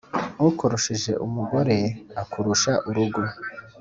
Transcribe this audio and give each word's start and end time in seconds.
ukurushije 0.47 1.11
umugore 1.25 1.77
akurusha 2.21 2.71
urugo. 2.89 3.21